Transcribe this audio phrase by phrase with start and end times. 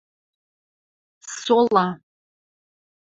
[1.43, 1.85] СОЛА